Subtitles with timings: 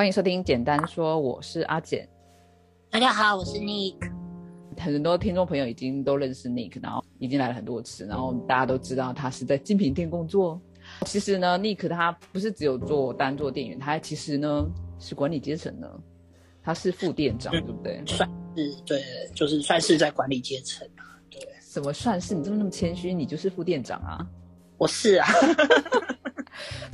[0.00, 2.08] 欢迎收听《简单说》，我是阿简。
[2.88, 3.96] 大家好，我是 Nick。
[4.78, 10.58] 很多听众朋友已经都认识 Nick，然后已经来了很多次，然后大家都知道他是在精品店工作。
[11.04, 14.66] 其实呢，Nick 他不是只有做单做店员，他其实呢
[14.98, 15.86] 是管理阶层呢，
[16.62, 18.02] 他是副店长，对不对？
[18.06, 18.26] 算
[18.56, 19.02] 是对，
[19.34, 21.04] 就是算是在管理阶层啊。
[21.28, 22.34] 对，什么算是？
[22.34, 24.26] 你这么那么谦虚，你就是副店长啊？
[24.78, 25.28] 我是啊。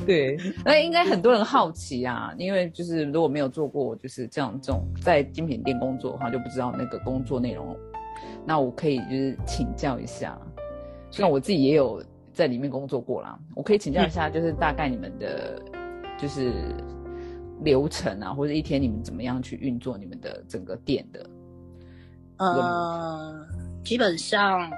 [0.06, 7.76] 对，那应该很多人好奇啊，因为就是如果没有做过就是这样这种在精品店工作的话，就不知道那个工作内容。
[8.44, 10.38] 那我可以就是请教一下，
[11.10, 15.60] 虽然我自己也有在里面工作过啦，我可以请教一下，就是大概你们的
[16.18, 16.52] 就是
[17.62, 21.30] 流程啊，或者一天你们怎么样去运作你们的整个店的？
[22.38, 23.46] 呃，
[23.82, 24.70] 基本上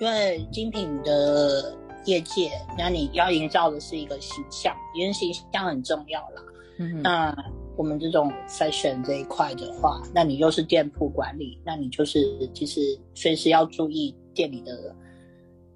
[0.00, 1.76] 因为精品的。
[2.06, 6.42] 业界，那你要营造的是一个形象，因为形象很重要啦。
[6.78, 7.36] 嗯，那
[7.76, 12.80] 我们这种 fashion 这一块的话，那你又是店铺管理，那你就是其实
[13.14, 14.94] 随时要注意店里的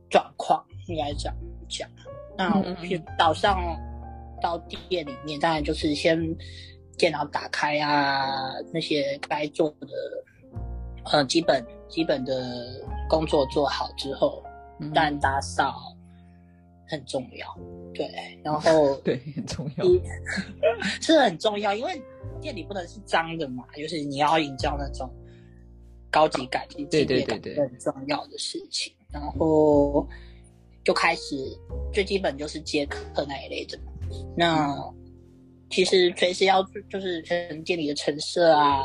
[0.09, 1.37] 状况，应该这样
[1.69, 1.89] 讲。
[2.39, 2.63] 那
[3.19, 3.59] 早上
[4.41, 4.57] 到
[4.89, 6.19] 店里面，当然就是先
[6.97, 9.89] 电脑打开啊，那些该做的
[11.13, 14.43] 呃基本基本的工作做好之后，
[14.95, 15.90] 当然打扫。
[16.91, 17.57] 很重要，
[17.95, 18.11] 对，
[18.43, 19.85] 然 后对很重要，
[21.01, 22.03] 是很重要，因为
[22.41, 25.09] 店里不能是脏的嘛，就是你要营造那种
[26.11, 28.93] 高级感、对对对对，很重要的事情。
[29.13, 30.07] 然后
[30.85, 31.37] 就开始
[31.93, 33.79] 最基本就是接客那一类的。
[34.37, 34.77] 那
[35.69, 37.23] 其实随时要就是
[37.65, 38.81] 店里的陈设啊，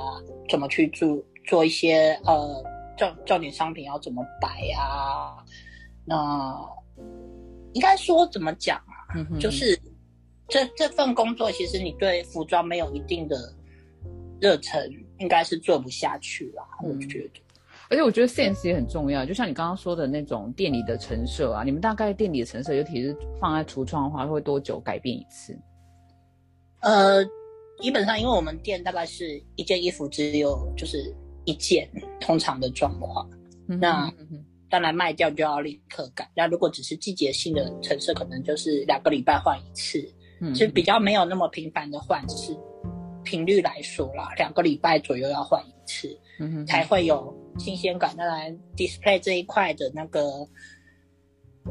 [0.49, 2.63] 怎么去做做一些呃
[2.97, 5.43] 重重点商品要怎么摆啊，
[6.05, 6.75] 那。
[7.75, 9.11] 应该说怎么讲啊？
[9.37, 9.77] 就是
[10.47, 13.37] 这这份工作，其实你对服装没有一定的
[14.39, 16.63] 热忱，应该是做不下去啦。
[16.81, 17.41] 我觉得，
[17.89, 19.25] 而且我觉得 sense 也很重要。
[19.25, 25.53] 就像你刚刚说的那种店里的陈设啊，你们大概店里的陈设，尤其是放在橱窗的话，会多久改变一次？
[26.79, 27.25] 呃，
[27.81, 31.13] 基本上因为我们店大概是一件衣服只有就是
[31.43, 31.89] 一件
[32.21, 33.29] 通常的状况，
[33.67, 34.09] 那。
[34.69, 36.29] 当然卖掉就要立刻改。
[36.35, 40.01] 那如果只是季节性的成色，可能就是两个礼拜换一次，
[40.53, 42.57] 其实比较没有那么频繁的换只是。
[43.23, 48.15] 频率来说啦，两个礼拜左右要换一次，嗯才会有新鲜感。
[48.15, 50.21] 当然，display 这一块的那个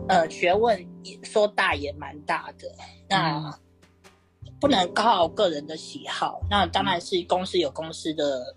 [0.09, 0.85] 呃学问
[1.23, 2.69] 说大也蛮大的，
[3.09, 3.57] 那
[4.61, 6.41] 不能靠个人的喜好。
[6.51, 8.57] 那当然是公司有公司的。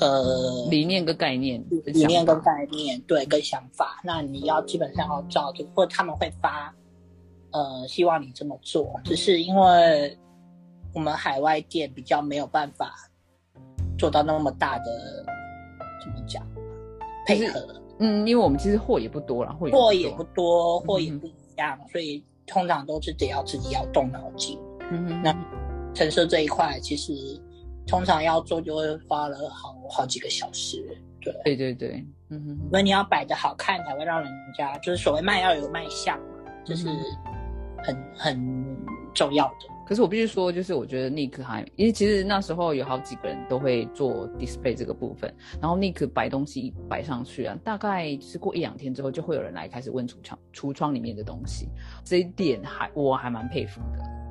[0.00, 6.74] 呃，理念跟概念，理念跟概念，对，跟想法，那你要基本上要照着，或他们会发，
[7.52, 10.18] 呃，希望你这么做，只是因为
[10.92, 12.92] 我们海外店比较没有办法
[13.96, 14.84] 做到那么大的，
[16.02, 16.44] 怎么讲，
[17.26, 24.58] 配合，嗯，因为我们其实货也不多了，货也不多，货也不一样，所以通常都是得要自己要动脑筋，
[24.90, 27.40] 嗯哼，那陈设这一块其实。
[27.86, 30.82] 通常要做就会花了好好几个小时，
[31.20, 31.32] 对。
[31.44, 36.88] 对对对，嗯哼，因为你要摆的好看，才会让人家就是所谓卖要有卖相嘛，就是
[37.82, 38.76] 很很
[39.14, 39.74] 重要的。
[39.86, 45.30] 可是我必须说，就是我觉得 Nick 还，因为其实那时候有好几个人都会做 display 这个部分，
[45.60, 51.68] 然后 Nick 摆东西摆上去啊，大概是过一两天之后，就会有人来开始问橱窗橱窗里面的东西，
[52.02, 54.23] 这一点还我还蛮佩服的。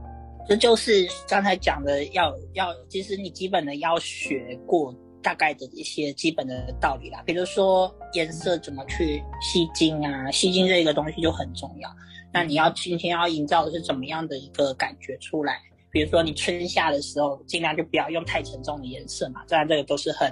[0.47, 11.89] 这就是刚才讲的，要要，其实你基本的要学过大概的一些基本的道理啦，比如说颜色怎么去吸睛啊，吸睛这个东西就很重要。
[12.33, 15.61] 那你要今天要营造的是怎么样的一个感觉出来？
[15.91, 20.29] 比如说你春夏的时候，尽量就不要用太沉重的颜色嘛，当然这个都是很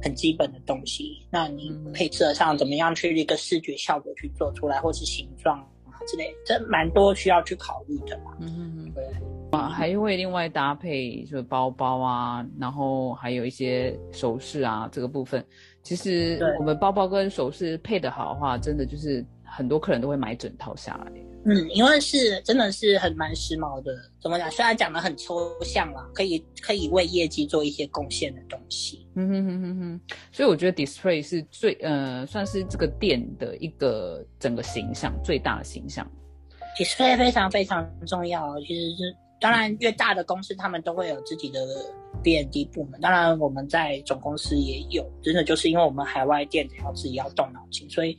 [0.00, 1.26] 很基本的东西。
[1.28, 8.36] 那你配色上怎么样去一个视觉效果去做出来，或是形状啊之类，这蛮多需要去考虑的嘛。
[8.40, 9.04] 嗯嗯，对。
[9.52, 15.44] 啊，还会另外搭配，就是包包啊，然后还有一些首饰啊，这个部分，
[15.82, 21.12] 其实我们包包跟首饰配的好的话，真的就是很多客人都会买整套下来。
[21.44, 24.50] 嗯，因为是真的是很蛮时髦的，怎么讲？
[24.50, 29.06] 虽然讲的很抽象啦，可以可以为业绩做一些贡献的东西。
[29.16, 30.00] 嗯哼哼哼哼，
[30.32, 36.10] 所以我觉得 display 是最呃，算是这个店的一个整个形象最大的形象。
[36.78, 39.14] display 非常非常重要，其实是。
[39.42, 41.58] 当然，越大的公司他们都会有自己的
[42.22, 43.00] B N D 部门。
[43.00, 48.16] 当然，我们在总公司也有，真的就是因为我们海外店要自己要动脑筋，所以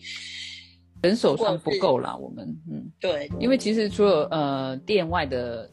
[1.01, 2.15] 人手上不够啦。
[2.15, 5.69] 我们嗯，对，因为其实除了呃店外的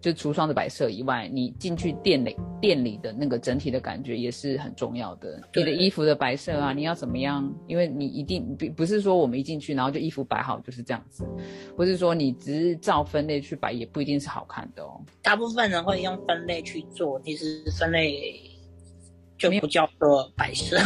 [0.00, 5.40] 就橱窗的摆设以外，你进去店里店里的那个整体的感觉也是很重要的。
[5.54, 7.52] 你的衣服的摆设啊，你要怎么样？
[7.66, 11.24] 因为你一定不不是说我们一进去然后就衣服摆好就是这样子，
[11.76, 15.00] 不是说你只是照分类去摆，也不一定是好看的哦。
[15.22, 18.40] 大部分人会用分类去做，其实分类
[19.36, 20.76] 就不叫做摆设，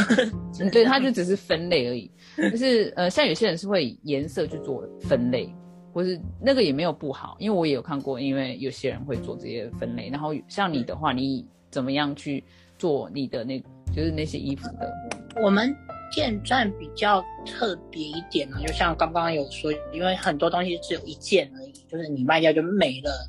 [0.72, 2.10] 对，它 就只是分类而已。
[2.50, 5.54] 就是呃，像有些人是会以颜色去做分类。
[5.94, 10.10] 或是那个也没有不好，因为我也有看过，因为有些人会做这些分类。
[10.10, 12.42] 然后像你的话，你怎么样去
[12.76, 13.60] 做你的那，
[13.94, 14.92] 就是那些衣服的？
[15.40, 15.72] 我们
[16.12, 23.28] 店站比较特别一点呢，就像刚刚有说，因为很多东西只有一件而已，就是你卖掉就没了。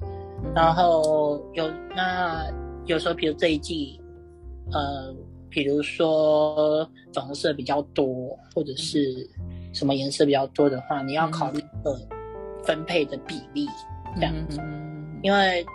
[0.56, 2.52] 然后有那
[2.88, 4.02] 有时候，比如这一季，
[4.72, 5.14] 呃，
[5.52, 6.84] 比如说
[7.14, 9.30] 粉红色比较多，或者是
[9.72, 12.15] 什么颜色比较多的话，你要考虑呃。
[12.66, 13.68] 分配的比例
[14.16, 14.60] 这样子，
[15.22, 15.66] 因为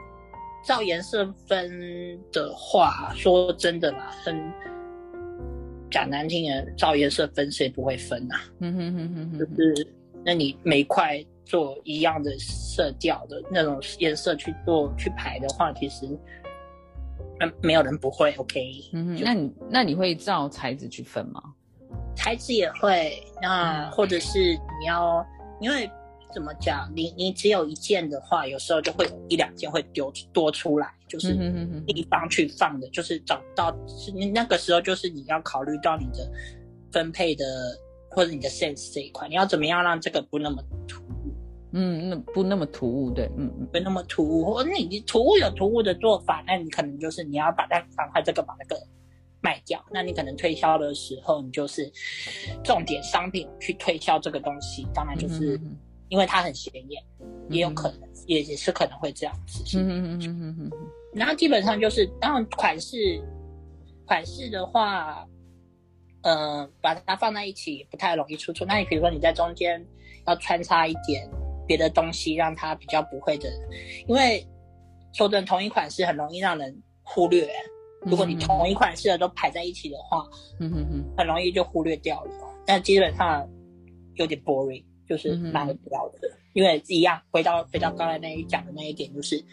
[0.65, 4.39] 照颜色分的话，说真的啦，分
[5.91, 8.41] 讲难听点，照颜色分谁不会分啊？
[8.59, 9.87] 嗯哼哼哼，就是
[10.25, 16.07] 那你每块做一样的色调的那种颜色去做去排的话，其实
[17.39, 18.33] 那没有人不会。
[18.35, 18.61] OK，
[18.93, 21.43] 嗯，那你那你会照材质去分吗？
[22.15, 24.39] 材质也会，那或者是
[24.81, 25.27] 你要
[25.61, 25.91] 因为。
[26.33, 26.91] 怎么讲？
[26.95, 31.35] 你你只有一件的话，有时候就会一两件会丢多出来，就是
[31.87, 33.77] 地方去放的，就是找不到。
[33.89, 36.31] 是那个时候，就是你要考虑到你的
[36.93, 37.45] 分配的
[38.11, 41.33] 或者你的 sense 这一块，你要怎么样让这个不那么突兀？
[41.73, 44.45] 嗯，那不那么突兀，对，嗯嗯，不那么突兀。
[44.45, 48.81] 或者你突兀有突兀的做法，那你可能就是你要把它赶快这个把那个
[49.41, 49.85] 卖掉。
[49.93, 51.91] 那你可能推销的时候，你就是
[52.65, 55.61] 重点商品去推销这个东西，当然就是。
[56.11, 57.03] 因为它很显眼，
[57.49, 59.79] 也有可能，也也是可能会这样子。
[59.79, 60.71] 嗯嗯嗯嗯嗯。
[61.15, 62.97] 然后基本上就是，当然款式，
[64.07, 65.27] 款式的话，
[66.23, 68.67] 呃，把它放在一起不太容易出错。
[68.67, 69.85] 那你比如说你在中间
[70.27, 71.27] 要穿插一点
[71.67, 73.49] 别的东西，让它比较不会的，
[74.07, 74.47] 因为
[75.13, 77.49] 说真的，同一款式很容易让人忽略。
[78.03, 80.27] 如果你同一款式的都排在一起的话，
[80.59, 82.31] 嗯哼哼，很容易就忽略掉了。
[82.67, 83.49] 但基本上
[84.15, 84.85] 有点 boring。
[85.11, 89.45] 就是蛮无聊的，因为一样回到回到刚才那一讲的那一点，就是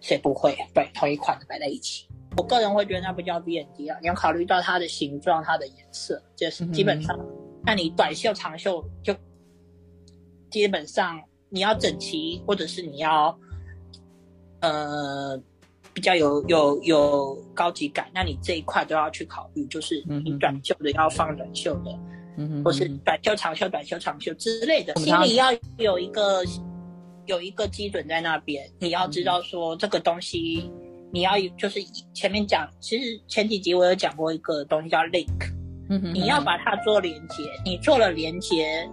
[0.00, 2.08] 谁不会对同一款的摆在一起。
[2.38, 7.14] 我个人会觉得那不叫 B N D 啊，你要考虑到它的形状、它的颜色，就是基本上，
[7.62, 9.14] 那你短袖、长袖就
[10.50, 13.38] 基本上你要整齐，或者是你要
[14.60, 15.38] 呃
[15.92, 21.90] 比较有有有高级感，那你这一块都要去考虑，就是你短袖的要放短袖的。
[21.90, 22.15] 嗯，
[22.64, 25.46] 或是短袖、长袖、短袖、长袖之类的，心里要
[25.78, 26.44] 有一个
[27.26, 28.68] 有一个基准在那边。
[28.78, 30.70] 你要知道说这个东西，
[31.12, 31.80] 你要就是
[32.12, 35.50] 前面讲，其实前几集我有讲过一个东西叫 link，
[35.88, 38.88] 嗯哼，你要把它做连接，你做了连接，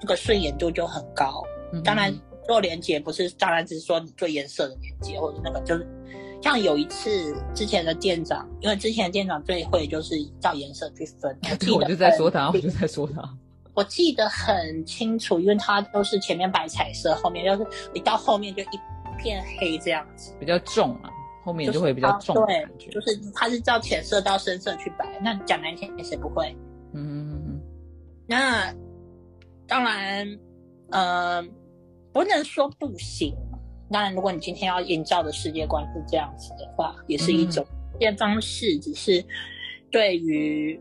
[0.00, 1.42] 这个顺眼度就很高。
[1.84, 2.12] 当然
[2.46, 5.86] 做连接不是，当然只是说你做颜色的连接或者那个就是。
[6.46, 11.36] 像有一次之前的店长，因为之前店长最会就是照颜色去分。
[11.74, 13.20] 我 就在说他，我就在说他。
[13.74, 18.78] 我记得很清楚，因为他都是前面摆彩色，后面就是你到后面就一
[19.18, 21.10] 片黑这样子，比较重啊，
[21.44, 22.36] 后面就会比较重。
[22.46, 25.18] 对，就是他是照浅色到深色去摆。
[25.20, 26.56] 那讲难听，谁不会？
[26.94, 27.60] 嗯。
[28.24, 28.72] 那
[29.66, 30.38] 当然，
[30.92, 31.42] 呃，
[32.12, 33.34] 不能说不行。
[33.88, 37.64] 当然，如果你今天要营造的世界观是这样子的话，也是一种
[37.98, 38.76] 变方式。
[38.80, 39.24] 只是
[39.92, 40.78] 对于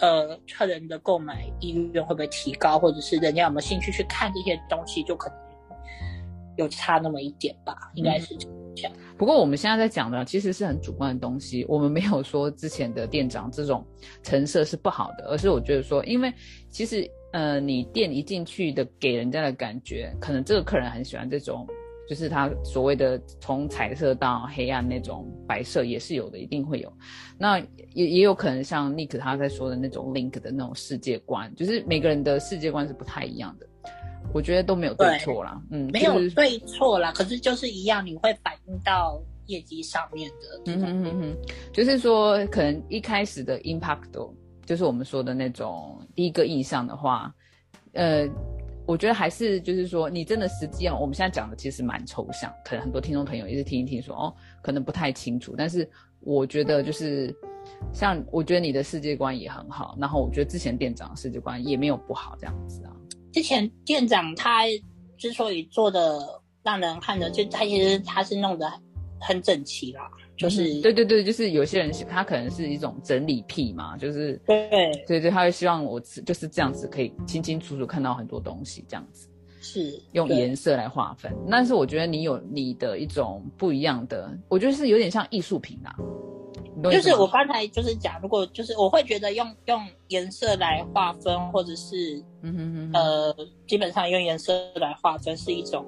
[0.00, 5.38] 呃客人的购买意愿会不会提高，或者是人家有没有兴趣去看这些东西，就可能
[6.58, 7.74] 有差那么一点吧。
[7.94, 8.92] 应该是这样。
[9.16, 13.82] 不过我们现在在讲的其实是很主观的东西，我们没有说之前的店长这种
[14.22, 16.30] 成色是不好的，而是我觉得说，因为
[16.68, 21.66] 其实呃你店一进去的给人家的感觉，可能这个客人很喜欢这种。
[22.08, 26.92] 就是他所谓的从彩色到黑暗那种白色也是有的，一定会有。
[27.38, 27.58] 那
[27.94, 33.66] 也也有可能像 Nick 他在说的那种 Link 的那种世界观，就是每个人的世界观是不太一样的。
[34.34, 37.12] 我觉得都没有对错啦，嗯，没有对错啦。
[37.12, 40.72] 可是就是一样，你会反映到业绩上面的。
[40.72, 41.36] 嗯哼哼哼，
[41.72, 44.30] 就是说可能一开始的 impact，
[44.66, 47.32] 就是我们说的那种第一个印象的话，
[47.92, 48.28] 呃。
[48.86, 55.54] 我觉得还是就是说，你真的实际上我们现在讲的其实蛮抽象，可能很多听众朋友也是听一听说哦，可能不太清楚。
[55.56, 55.88] 但是
[56.20, 57.34] 我觉得就是，
[57.92, 62.92] 像我觉得你的世界观也很好，然后我觉得之前店长世界观也没有不好这样子啊。
[63.32, 64.64] 之前店长他
[65.16, 66.20] 之所以做的
[66.62, 68.70] 让人看着，就他其实他是弄得
[69.20, 74.68] 很整齐啦，就是对对对，就是有些人他可能是一种整理癖嘛，就是对
[75.06, 79.28] 对对，他会希望我就是这样子可以清清楚楚看到很多东西，这样子
[79.60, 81.32] 是用颜色来划分。
[81.50, 85.94] 但是我觉得你有你的一种不一样的，我觉得是有点像艺术品啊。
[86.90, 93.36] 就是我刚才就是讲，如果就是我会觉得用用颜色来划分，或者是嗯哼哼呃，
[93.68, 95.84] 基本上用颜色来划分是一种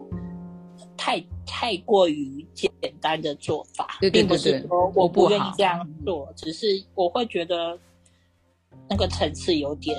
[0.96, 2.70] 太太过于简
[3.00, 7.78] 单的做法，并不是说我不愿意这样做，只是我会觉得
[8.88, 9.96] 那个层次有点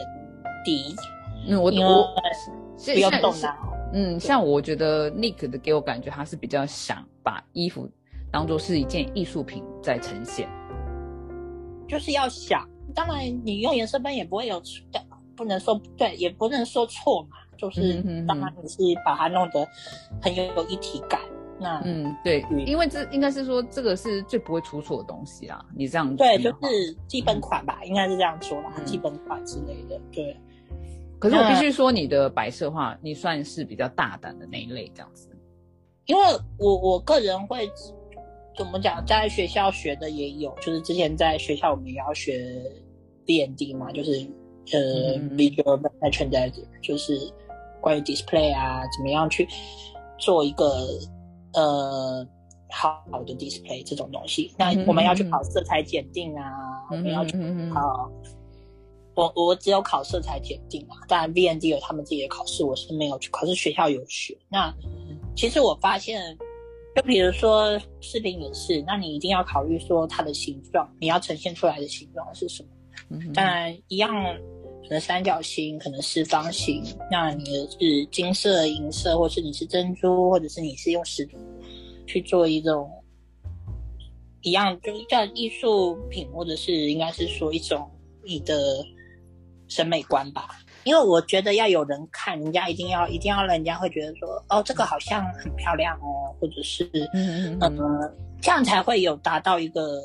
[0.64, 0.96] 低。
[1.48, 3.56] 嗯，我我不要动脑。
[3.94, 7.90] 嗯，像我觉得 Nick 的给我感觉他是比较想把衣服
[8.32, 10.50] 当做是一件艺术品在呈现。
[11.88, 14.84] 就是要想，当然你用颜色斑也不会有错，
[15.36, 17.38] 不能说对，也不能说错嘛。
[17.58, 19.68] 就是当然你是把它弄得
[20.22, 21.20] 很有一体感。
[21.60, 25.66] 那嗯，对，因为这应该是说这个是最不会出错的东西啦。
[25.76, 30.00] 你这样对，就是基本款吧，应该是这样说吧，基本款之类的。
[30.12, 30.36] 对。
[31.20, 35.30] 可是我必须说，你的白色话，你算是比较大胆的那一类这样子。
[36.06, 36.22] 因为
[36.58, 37.70] 我我个人会。
[38.58, 39.06] 怎么讲？
[39.06, 42.42] 在学校学的也有，就是之前在学校我们也要学
[43.26, 44.26] D N D 嘛，就是
[44.72, 47.20] 呃 Visual Merchandising，就是
[47.86, 49.48] 关于 Display 啊，怎么样去
[50.18, 50.66] 做一个
[51.54, 52.28] 呃
[52.72, 54.52] 好的 Display 这种东西。
[54.58, 56.50] 那我们要去考色彩检定啊，
[56.90, 57.38] 我们要去
[57.72, 58.12] 考。
[59.14, 64.36] 我我只有考色彩检定啊，当然 B N D 有他们自己的考试，我是没有去，可是学校有学。
[64.50, 64.74] 那
[65.36, 66.36] 其实我发现。
[66.96, 73.20] 就比如说视频也是，那你一定要考虑说它的形状，你要呈现出来的形状是什么？
[73.34, 74.10] 当然一样，
[74.88, 76.84] 可能三角形，可能是方形。
[77.12, 77.46] 那你
[77.80, 81.38] 是金色、银色，或是你是珍珠，或者是你是用石头
[82.06, 82.90] 去做一种
[84.42, 87.90] 一样，就叫艺术品，或者是应该是说一种
[88.24, 88.86] 你的
[89.68, 90.50] 审美观吧。
[90.84, 100.00] 因为我觉得要有人看，人家一定要一定要人家会觉得说，哦，这个好像很漂亮哦，或者是嗯嗯这样才会有达到一个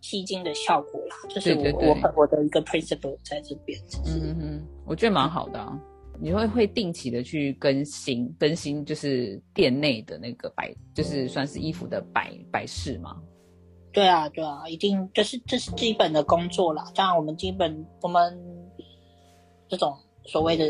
[0.00, 1.16] 吸睛的效果啦。
[1.28, 3.78] 就是我我我的一个 principle 在这边。
[4.06, 5.78] 嗯嗯，我觉得蛮好的啊。
[6.20, 13.16] 你会会定期的去更新更新，就是店内的那个摆，就是算是衣服的摆摆饰吗？
[13.92, 16.84] 对啊对啊，一定这是这是基本的工作啦。
[16.94, 18.38] 当然我们基本我们。
[19.66, 20.64] 这种所谓的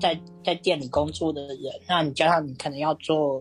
[0.00, 3.40] 在在店里工作的人，那你加上你可能要做，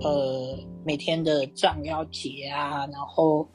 [0.00, 3.46] 呃，每天的账要结啊，然后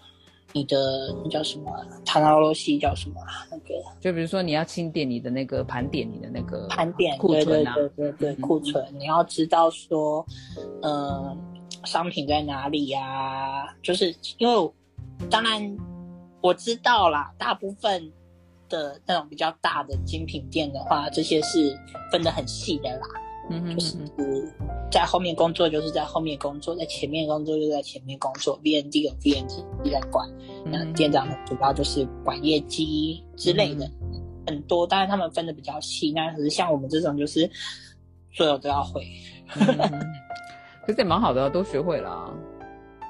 [0.54, 0.78] 你的
[1.24, 1.72] 那叫什么，
[2.06, 3.16] 塔纳罗西叫什么
[3.52, 10.26] 那个，就比如说你要清点你的那个盘点你的那个盘点库存啊，对对对库存，你要知道说，
[10.82, 11.38] 嗯，
[11.84, 13.76] 商品在哪里呀？
[13.82, 14.72] 就是因为
[15.30, 15.78] 当然
[16.42, 18.12] 我知道啦，大部分。
[18.70, 21.78] 的那种比较大的精品店的话，这些是
[22.12, 23.08] 分得很细的啦。
[23.50, 23.98] 嗯就是
[24.92, 28.58] 在后面工作就是在后面工作，在前面工作就在前面工作。
[28.64, 30.30] B N D 有 B N D 在管，
[30.66, 33.90] 那店长主要就是管业绩之类的，
[34.48, 34.88] 很多。
[34.88, 37.50] 但是他们分的比较细，那可是像我们这种就是
[38.32, 39.06] 所有都要会。
[40.86, 42.34] 可是也蛮好的，都学会了。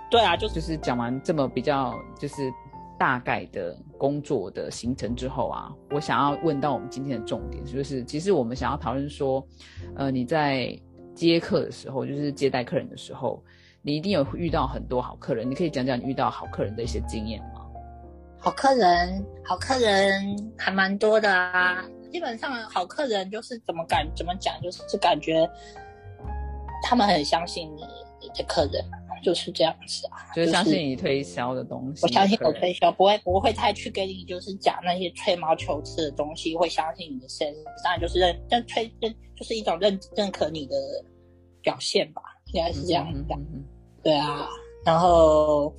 [0.09, 2.51] 对啊，就是就是讲完这么比较就是。
[3.03, 9.45] 大概的工作的行程之后啊，我想要问到我们今天的重点，就是其实我们想要讨论说，
[9.97, 10.73] 呃，你在
[11.13, 13.43] 接客的时候，就是接待客人的时候，
[13.81, 17.67] 你一定有遇到很多好客人，你可以讲讲你遇到好客人的一些经验吗？
[18.39, 25.45] 好客人，好客人还蛮多的啊，基本上好客人就是怎么感怎么讲，就是感觉
[26.81, 27.69] 他们很相信
[28.21, 28.81] 你的客人。
[29.23, 32.01] 就是这样子啊，就是相信你推销的东西。
[32.03, 40.75] 我相信我推销不会不会太去给你就是讲那些吹毛求疵的东西，会相信你的 sense，当然就是认认推认就是一种认认可你的
[41.61, 42.21] 表现吧，
[42.53, 43.39] 应该是这样讲。
[44.03, 44.47] 对啊，
[44.85, 45.73] 然后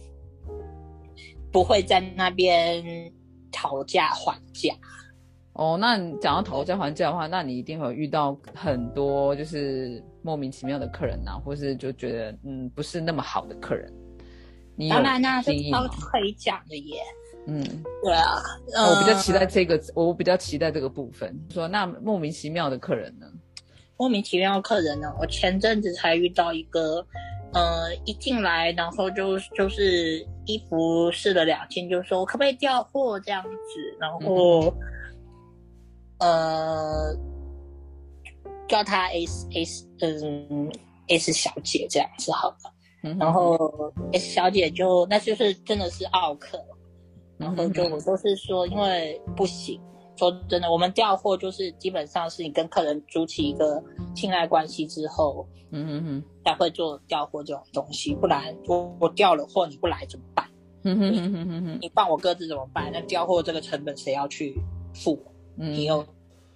[1.53, 3.13] 不会在那边
[3.53, 4.75] 讨价还价。
[5.55, 13.93] 哦，那你讲到讨价还价的话，那你一定会遇到很多就是莫名其妙的客人呐，或是就觉得嗯不是那么好的客人。
[14.91, 17.01] 当然啦，这都可以讲的耶。
[17.47, 17.63] 嗯，
[18.03, 18.43] 对啊。
[18.67, 21.33] 我比较期待这个，我比较期待这个部分。
[21.51, 23.27] 说那莫名其妙的客人呢？
[23.97, 25.15] 莫名其妙的客人呢？
[25.21, 27.07] 我前阵子才遇到一个，
[27.53, 34.75] 呃，一进来然后就就是衣服试了两件，就说可不可以调货这样子，然后。
[36.19, 37.15] 呃，
[38.69, 40.71] 叫他 S S，嗯
[41.09, 46.59] ，S 小姐这样子好了，然后 S 小姐就那就是真的是奥克，
[47.37, 49.81] 然后就我都是说因为不行，
[50.17, 53.83] 说真的，我们调货就是基本上是你跟客人筑起一个
[54.15, 60.49] 信赖关系之后，嗯嗯嗯，才会做调货这种东西，不然我我调了货你不来怎么办？
[60.85, 62.91] 嗯哼哼哼哼哼，你放我鸽子怎么办？
[62.93, 64.55] 那调货这个成本谁要去
[64.95, 65.19] 付？
[65.57, 66.05] 你又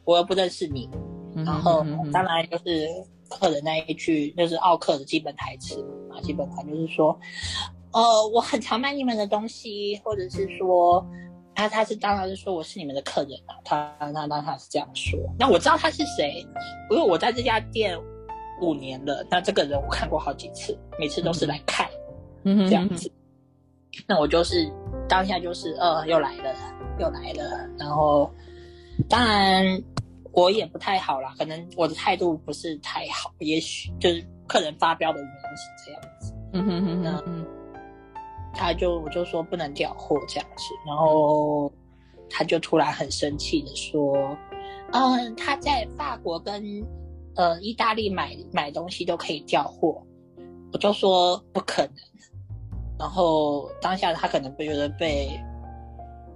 [0.05, 0.89] 我又不认识你，
[1.45, 2.89] 然后当然就是
[3.29, 7.19] 客人那一句，就是奥克的基本台词嘛，基本款就是说，
[7.93, 11.07] 呃，我很常买你们的东西，或者是说，
[11.55, 15.19] 他他是当然是说我是你们的客人啊，他他当他是这样说。
[15.39, 16.47] 那我知道他是谁，
[16.91, 17.99] 因为我在这家店
[18.63, 21.87] 五年了，那这个人我看过好几次，每次都是来看，
[22.45, 23.13] 这样子。
[24.07, 24.73] 那我就是
[25.07, 26.55] 当下就是呃，又来了，
[26.99, 28.31] 又来了，然后。
[29.09, 29.83] 当然，
[30.33, 36.35] 我也不太好啦，可能我的态度不是太好，也许就是客人发飙的原因是这样子。
[36.53, 37.23] 嗯哼哼，那
[38.55, 41.73] 他就我就说不能调货这样子，然后
[42.29, 44.15] 他就突然很生气的说
[44.93, 46.63] ：“嗯，他在法国跟
[47.35, 50.03] 呃意大利买买东西都可以调货。”
[50.71, 51.95] 我就说不可能。
[52.99, 55.31] 然后当下他可能不觉得被。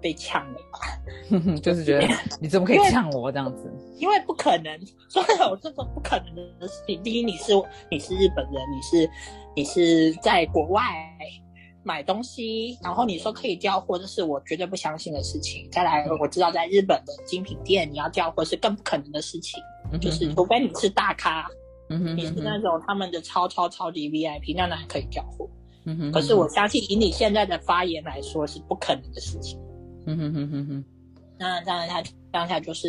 [0.02, 1.56] 被呛了吧？
[1.62, 2.06] 就是觉得
[2.40, 3.72] 你怎么可以呛我这样子？
[3.98, 4.78] 因为不可能，
[5.08, 7.00] 所有这种不可能的事情。
[7.02, 7.52] 第一，你是
[7.90, 9.10] 你是日本人，你是
[9.54, 10.82] 你是在国外
[11.84, 15.68] 买东西，然后你说可以调货，这是我绝对不相信的事情。
[15.70, 19.60] 再来，我知道在日本的精品店，你要调货是更不可能的事情，
[20.00, 21.46] 就是除非你是大咖，
[21.88, 25.48] 你是那种他们的超超超级 VIP，那还可以调货。
[26.12, 29.58] 可是我相信，以你现在的发言来说，是不可能的事情。
[30.06, 30.84] 嗯哼哼哼哼，
[31.38, 32.88] 那当然他当下就是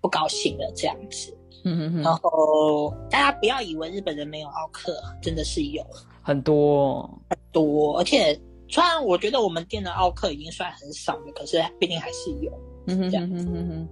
[0.00, 1.36] 不高兴了这样子。
[1.64, 5.84] 嗯哼哼，然后大家不要以为日本人没有奥克，真的是有
[6.22, 8.38] 很多很多，而且
[8.68, 12.52] 虽然我觉得我们店的奥克已经算很少了，可是毕竟还是有。
[12.86, 13.88] 嗯哼哼哼哼，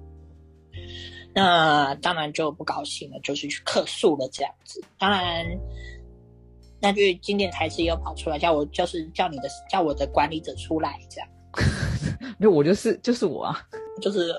[1.35, 4.81] 那当然就不高兴了，就是去客诉了这样子。
[4.99, 5.45] 当然，
[6.81, 11.29] 那句经典台词又跑出来，叫我就是叫你的叫我的管理者出来这样。
[12.39, 13.57] 没有，我就是就是我啊，
[14.01, 14.35] 就是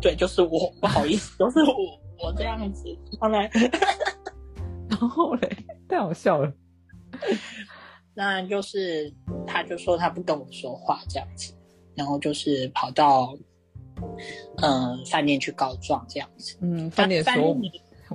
[0.00, 2.84] 对，就是我，不好意思， 都是我，我这样子。
[3.20, 3.50] 后来，
[4.88, 5.56] 然后嘞，
[5.88, 6.52] 太好笑了。
[8.14, 9.12] 那就是
[9.46, 11.52] 他就说他不跟我说话这样子，
[11.94, 13.36] 然后就是跑到
[14.62, 16.56] 嗯饭店去告状这样子。
[16.60, 17.56] 嗯，饭店说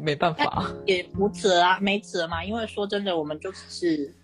[0.01, 2.43] 没办法，也无责啊，没辙嘛。
[2.43, 4.15] 因为说真的，我们就只是。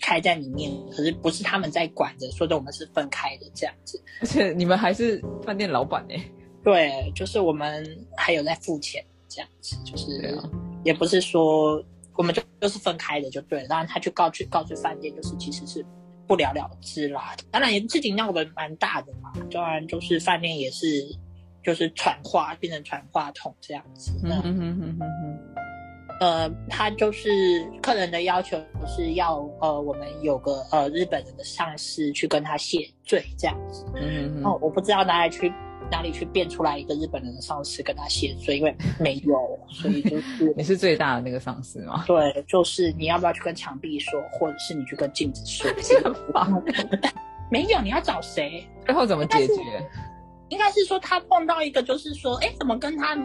[0.00, 4.02] 开在里面，可是不是他们在管着，说的我们是分开的这样子。
[4.20, 6.14] 而且你们还是饭店老板呢？
[6.64, 10.38] 对，就是我们还有在付钱这样子，就是
[10.84, 11.82] 也不是说
[12.16, 13.68] 我们就就是分开的就对了。
[13.68, 15.84] 当然他去告去告知饭店，就是其实是
[16.26, 17.34] 不了了之啦。
[17.50, 20.86] 当然也事情闹得蛮大的嘛，当然就是饭店也是
[21.62, 24.12] 就是传话变成传话筒这样子。
[24.22, 24.98] 嗯。
[26.20, 27.28] 呃，他就是
[27.82, 33.84] 客人的要求是要呃，我们有个呃日本人的上司去跟他谢罪这样子。
[33.96, 35.50] 嗯，哦，我不知道哪里去
[35.90, 42.04] 哪里去变出来一个日本人的上司跟他谢罪，因为 没有，所以就是你是最大的那个上司吗？
[42.06, 45.70] 对，就是你要不要去跟墙壁说，或者是你去跟镜子说？
[47.50, 48.62] 没有，你要找谁？
[48.84, 49.54] 最后怎么解决？
[50.50, 53.16] 应该是说他碰到一个，就是说，哎，怎么跟他？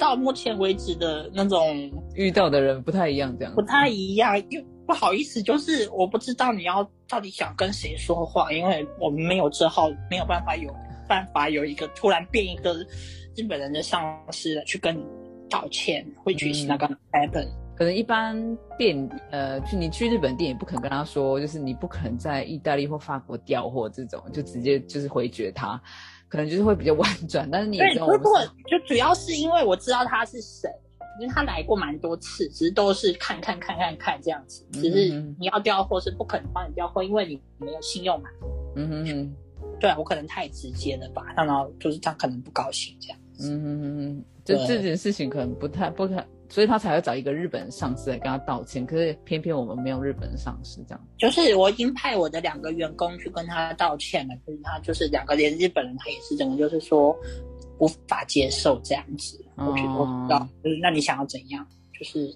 [0.00, 10.74] 到目前为止的那种遇到的人不太一样，这样不太一样，又不好意思，就是我不知道你要到底想跟谁说话，因为我们没有这号，没有办法有
[11.06, 12.74] 办法有一个突然变一个
[13.36, 15.04] 日本人的上司去跟你
[15.50, 17.46] 道歉，会举行那个 happen。
[17.76, 18.36] 可能一般
[18.76, 25.80] 店呃，去你去日本店也不可能跟他说，就是你不可能在意大利或法国调货这种，就直接就是回绝他。
[26.30, 30.70] 可能就是会比较婉转，但是你对，不过就主要是因为我知道他是谁，
[31.20, 38.30] 因为他来过蛮多次，只是都是看看看看看这样子，只是你要调货是不可能帮你调货，因为你没有信用嘛。
[38.76, 39.34] 嗯哼哼，
[39.80, 43.18] 对我可能太直接了吧，然后就是他可能不高兴这样。
[43.40, 46.24] 嗯哼哼，就这件事情可能不太不太。
[46.50, 51.08] 所以他才会找一个日本上司来跟他道歉，可是偏偏我们没有日本上司这样。
[51.16, 57.16] 就是我已经派我的两个员工去跟他道歉了，可是他就是两个连日本人，他也是整个就是说
[57.78, 59.42] 无法接受这样子。
[59.54, 61.64] 我觉得我不知道，就是那你想要怎样？
[61.96, 62.34] 就是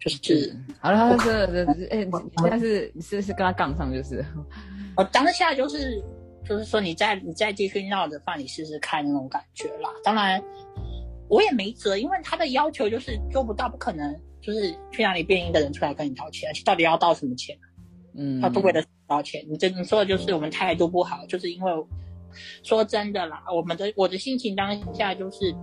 [0.00, 4.24] 就是好了，这这哎，你现在是你是是跟他杠上就是？
[4.96, 6.02] 我当下就是
[6.48, 9.90] 就是说你再你再继续闹着放，你试试看那种感觉啦。
[10.02, 10.42] 当然。
[11.32, 17.58] 我也没辙，因为他的要求就是做不到，不可能就是去哪里变一个人出来跟你道歉，而且到底要道什么歉？
[18.14, 21.72] 嗯，他都为了道歉，你这你说的就是我们态度不好，就是因为
[22.62, 25.54] 说真的啦，我们的我的心情当下就是，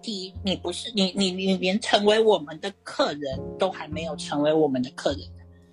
[0.00, 3.22] 第一，你不是你你你连成为我们的客人
[3.58, 5.20] 都还没有成为我们的客人，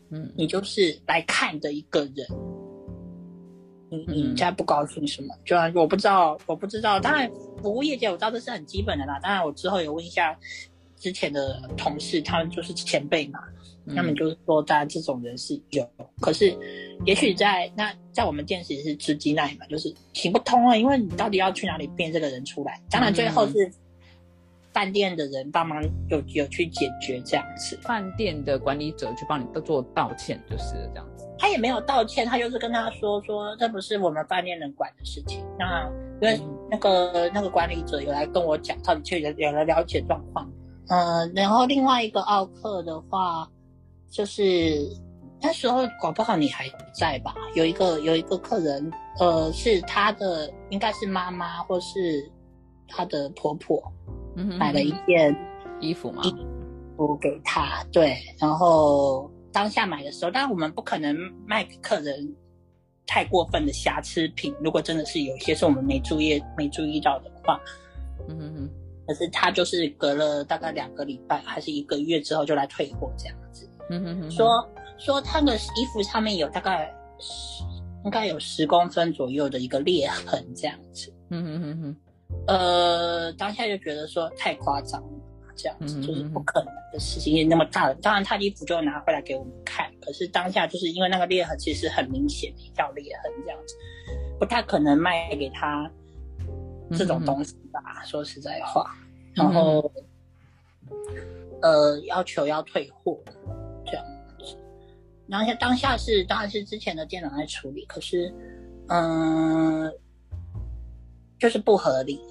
[0.10, 2.28] 嗯，你就是来看的一个人。
[4.08, 5.36] 你你现在不高兴什么？
[5.46, 7.00] 就我不知道，我不知道。
[7.00, 7.30] 当然，
[7.62, 9.20] 服务业界我知道这是很基本的啦。
[9.22, 10.38] 当然，我之后有问一下
[10.98, 13.40] 之前的同事，他们就是前辈嘛，
[13.96, 15.88] 他们就是说，当然这种人是有。
[16.20, 16.56] 可是，
[17.06, 22.82] 也许在那在我们店实是吃鸡奈嘛，就是行不通啊，因为你到底要去哪里变这个人出来？
[22.90, 23.72] 当然，最后是
[24.74, 31.17] 饭店的人帮忙有有去解决这样子，饭店的管理者去帮你做道歉，就是这样子。
[31.40, 35.46] 他也没有道歉，他就是跟他说说这不是我们饭店能管的事情。
[35.58, 35.84] 那
[36.22, 40.50] 因为那个那个管理者有来跟我讲，他的确有有了了解状况。
[40.90, 43.48] 嗯，然后另外一个奥克的话，
[44.10, 44.90] 就是
[45.42, 47.36] 那时候搞不好你还在吧？
[47.56, 52.30] 有一个有一个客人，呃，是他的应该是妈妈或是
[52.88, 53.82] 他的婆婆，
[54.58, 55.36] 买了一件
[55.80, 56.24] 衣服嘛？
[56.24, 56.36] 衣
[56.96, 59.30] 服给他，对，然后。
[59.58, 61.18] 当下买的时候，当然我们不可能
[61.48, 62.32] 卖给客人
[63.08, 64.54] 太过分的瑕疵品。
[64.62, 67.60] 如果真的是有一些是我们没注意、没注意到的话，
[68.30, 68.70] 嗯哼哼。
[69.08, 73.68] 可是他就是隔了大概两个礼拜还是一个月之后就来退货这样子。
[73.90, 74.30] 嗯哼哼。
[74.30, 77.64] 说说他的衣服上面有大概十，
[78.06, 81.12] 应该有十公分左右的一个裂痕这样子。
[81.32, 81.98] 嗯哼哼哼。
[82.46, 85.17] 呃，当下就觉得说太夸张了。
[85.58, 89.92] 这样子就是不可能的事情，因为那么大的，当然他衣服就拿回来给我们看。
[90.00, 93.76] 可是当下就是因为那个裂痕其实很明显的一道裂痕，这样子
[94.40, 95.92] 不太可能卖给他
[96.92, 97.82] 这种东西吧？
[98.06, 98.96] 说实在话，
[99.34, 99.92] 然后
[101.62, 103.20] 呃要求要退货
[103.86, 104.56] 这样子。
[105.28, 108.34] 然后当下是当然是之前的店长在处理，可是
[108.88, 109.92] 嗯，
[111.38, 112.22] 就是不合理，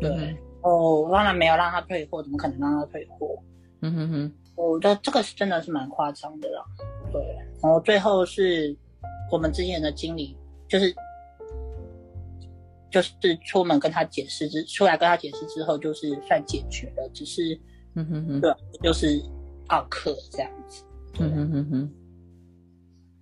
[0.00, 0.36] 对。
[0.66, 3.38] 哦，当然没有让他退货，怎么可能让他退货？
[3.82, 6.64] 嗯哼哼，我觉得这个是真的是蛮夸张的啦。
[7.12, 7.22] 对，
[7.62, 8.76] 然后最后是
[9.30, 10.92] 我们之前的经理，就是
[12.90, 13.12] 就是
[13.44, 17.56] 出门跟他解释之，出来跟他解释之后，就是算解决了，只是
[17.94, 18.52] 嗯哼哼，对，
[18.82, 19.22] 就是
[19.68, 20.82] 奥克这样子。
[21.20, 21.94] 嗯哼哼哼。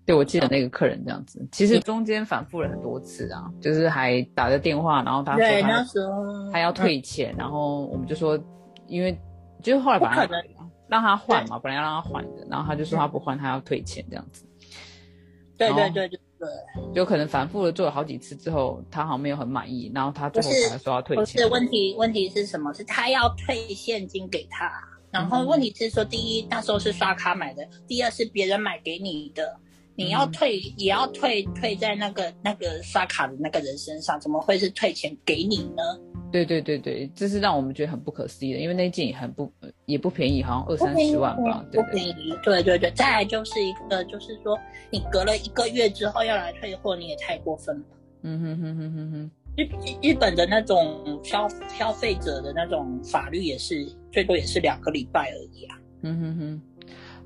[0.07, 5.85] 对，我记得那个客人这样子，其实中间反复了很多次啊，就是还打着电话，然后他说他
[6.53, 8.39] 他要退钱，然后我们就说，
[8.87, 9.19] 因为
[9.63, 10.29] 就是后来把他
[10.89, 14.45] 让他换嘛，本来要让他换的，然后他就说他不换，他要退钱这样子。
[15.57, 16.49] 对对对对对，
[16.95, 21.41] 就可能反复的做了好几次之后，他好像没有很满意，然后他最后才说要退钱。
[21.41, 22.75] 是问题，问题是什么？
[22.75, 24.71] 是他要退现金给他，
[25.11, 29.59] 然后问题是说，第一那时候是刷卡买的，第二是别人买给你的。
[29.97, 35.83] 你要退也要退退在那个那个刷卡的那个人身上，怎么会是退钱给你呢？
[36.33, 39.53] 对对对对，这是让我们觉得很不可思议的，因为那件也很不
[39.87, 42.35] 也不便宜，好像二三十万吧，不便宜。
[42.43, 44.59] 对对对，再来就是一个就是说，
[44.91, 47.85] 你隔了一个月之后要来退货，你也太过分了。
[48.23, 55.79] 嗯哼哼哼哼哼，日日本的那种消消费者的那种法律也是最多也是两个礼拜而已啊。
[56.03, 56.63] 嗯哼哼。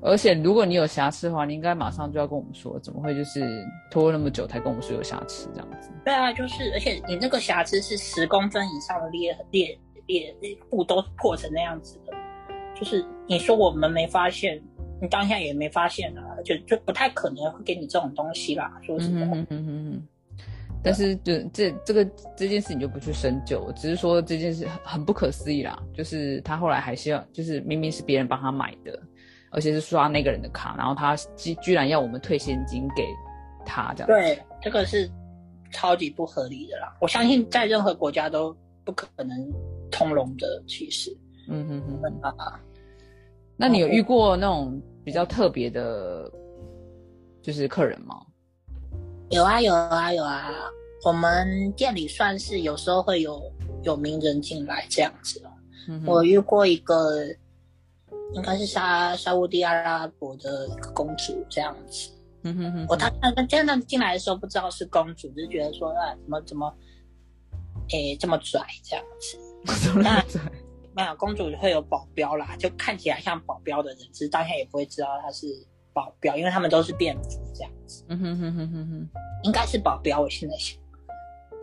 [0.01, 3.41] 而且如果你有瑕疵的话，你应该马上就要跟我们说，怎么会就是
[3.91, 5.89] 拖那么久才跟我们说有瑕疵这样子？
[6.05, 9.77] 对啊，就是而且你那个瑕疵是十公分以上的裂裂
[10.11, 12.13] 裂布都破成那样子的，
[12.73, 14.61] 就是你说我们没发现，
[15.01, 18.79] 你当下也没发现啊，就就不太可能会给你这种东西啦。
[18.81, 20.07] 说实话，嗯嗯嗯。
[20.81, 22.05] 但是就这这个
[22.37, 28.97] 这件事你就不去深究，只是说这件事很不可思议啦，就是他后来还是要，就是明明是别人帮他买的。
[29.51, 33.03] 而且是刷那个人的卡，然后他居居然要我们退现金给
[33.65, 35.09] 他，这样对，这个是
[35.71, 36.95] 超级不合理的啦。
[37.01, 39.51] 我相信在任何国家都不可能
[39.89, 41.15] 通融的，其实。
[41.47, 42.21] 嗯哼哼。
[42.21, 42.59] 啊，
[43.57, 46.31] 那你有遇过那种比较特别的，
[47.41, 48.15] 就是客人吗？
[49.31, 50.53] 有啊有啊有啊，
[51.03, 53.41] 我们店里算是有时候会有
[53.81, 55.41] 有名人进来这样子。
[56.05, 57.25] 我遇过一个。
[58.33, 62.11] 应该是沙沙乌地阿拉伯的一个公主这样子。
[62.43, 62.85] 嗯哼哼。
[62.87, 66.73] 我他他他真的进来的时候不知道是公主，就是觉得说啊怎么怎么，
[67.89, 69.37] 诶这么拽这样子。
[69.99, 70.23] 那
[70.95, 75.47] 没有公主会有保镖啦，就看起来像保镖的人，其实当下也不会知道她是
[75.93, 78.03] 保镖，因为他们都是便服这样子。
[78.09, 79.09] 嗯哼哼哼哼哼。
[79.43, 80.77] 应该是保镖，我现在想。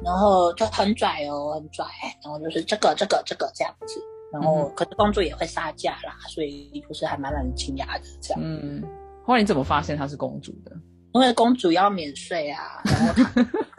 [0.02, 1.84] 然后就很拽哦，很拽。
[2.22, 4.00] 然后就是这个这个这个这样子。
[4.32, 8.42] 然后可是工作也会杀价啦，所以就是还蛮让人惊讶的这样。
[8.42, 8.82] 嗯，
[9.24, 10.72] 后来你怎么发现她是公主的？
[11.12, 13.14] 因为公主要免税啊，然后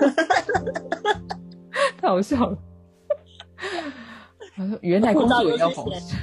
[2.01, 2.57] 太好笑了。
[4.81, 6.17] 原来公主也要红线。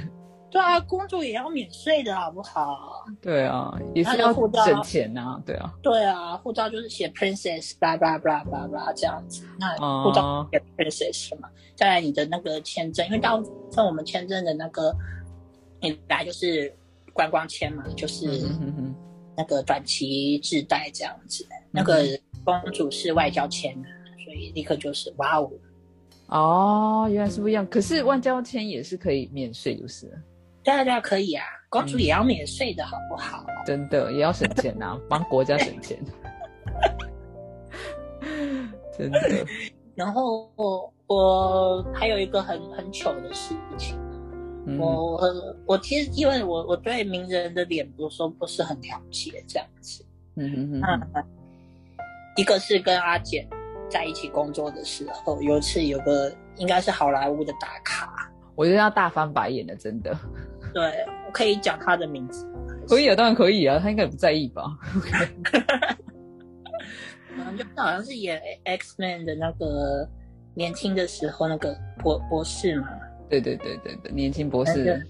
[0.55, 3.03] 对啊，公主也要免税的好不好？
[3.21, 5.37] 对啊，也是要省钱呐。
[5.45, 9.45] 对啊，对啊，护照就是写 princess blah blah blah blah blah 这样子。
[9.59, 14.95] 那护照写 princess 嘛，再来你的那个签证，因为大部分我们签证的那个，
[15.81, 16.73] 你来就是
[17.11, 18.25] 观光签嘛，就是
[19.35, 21.45] 那个短期滞带这样子。
[21.69, 22.01] 那个
[22.45, 23.89] 公主是外交签的，
[24.23, 25.51] 所以立刻就是哇哦。
[26.27, 27.67] 哦，原来是不一样。
[27.67, 30.09] 可是外交签也是可以免税，就是。
[30.65, 33.45] 大家可以啊，公主也要免税的好不好？
[33.65, 35.97] 真的也要省钱呐，帮国家省钱。
[38.97, 39.45] 真的。
[39.95, 43.97] 然后我我还有一个很很糗的事情，
[44.77, 45.17] 我
[45.65, 50.03] 我其实因为我我对名人的脸，不说不是很了解这样子。
[50.35, 50.81] 嗯哼
[51.13, 51.23] 哼。
[52.35, 53.47] 一个是跟阿简
[53.89, 60.17] 在一起工作的时候，有一次有个应该是好莱坞的打卡，我就要大翻白眼了，真的。
[60.75, 60.83] 对，
[61.25, 62.45] 我可以讲他的名字。
[62.85, 65.63] 可以啊，当然可以啊，他应该不在意吧？OK。
[67.37, 70.05] 嗯，就好像是演 X Man 的那个
[70.53, 72.89] 年轻的时候那个博博士嘛。
[73.29, 75.01] 对对对对对，年轻博士。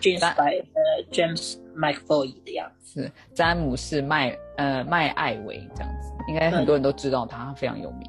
[0.00, 3.10] James 呃 James McFoy 的样子。
[3.34, 8.08] 詹姆士麦呃麦艾维这样子，应该很多人都知道他，非常有名。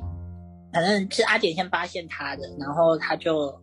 [0.71, 3.59] 反正是阿姐先发现他的，然后他就。